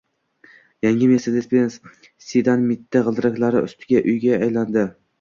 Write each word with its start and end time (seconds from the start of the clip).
Yangi 0.85 1.09
Mercedes-Benz 1.11 1.77
Citan 2.31 2.67
mitti 2.73 3.05
g‘ildiraklar 3.13 3.63
ustidagi 3.65 4.05
uyga 4.19 4.45
aylandi 4.45 4.93